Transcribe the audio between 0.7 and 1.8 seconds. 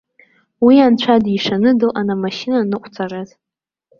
анцәа дишаны